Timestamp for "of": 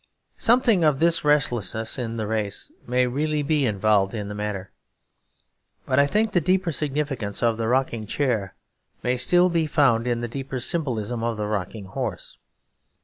0.83-0.97, 7.43-7.57, 11.21-11.37